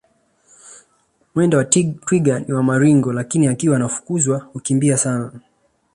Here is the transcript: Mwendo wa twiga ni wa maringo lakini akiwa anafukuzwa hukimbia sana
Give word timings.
Mwendo 1.35 1.57
wa 1.57 1.65
twiga 2.05 2.39
ni 2.39 2.53
wa 2.53 2.63
maringo 2.63 3.13
lakini 3.13 3.47
akiwa 3.47 3.75
anafukuzwa 3.75 4.39
hukimbia 4.39 4.97
sana 4.97 5.31